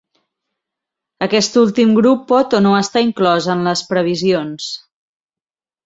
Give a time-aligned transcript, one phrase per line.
[1.25, 4.77] Aquest últim grup pot o no estar inclòs en les previsions.